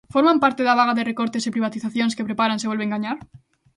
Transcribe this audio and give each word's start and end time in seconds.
¿Forman 0.13 0.41
parte 0.43 0.61
da 0.65 0.77
vaga 0.79 0.97
de 0.97 1.07
recortes 1.11 1.43
e 1.43 1.53
privatizacións 1.55 2.15
que 2.15 2.27
preparan 2.29 2.59
se 2.59 2.69
volven 2.71 2.93
gañar? 2.93 3.17